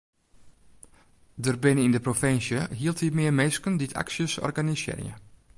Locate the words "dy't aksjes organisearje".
3.77-5.13